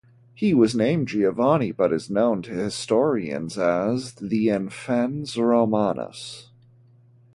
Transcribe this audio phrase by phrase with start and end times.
[0.33, 6.49] He was named Giovanni but is known to historians as the "Infans Romanus".